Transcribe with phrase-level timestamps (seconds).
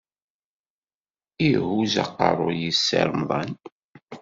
[1.49, 3.51] Ihuzz aqeṛṛuy-is Si Remḍan.